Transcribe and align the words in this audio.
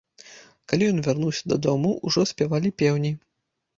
Калі 0.71 0.87
ён 0.93 1.01
вярнуўся 1.09 1.43
дадому, 1.53 1.91
ужо 2.11 2.21
спявалі 2.33 2.75
пеўні. 2.85 3.11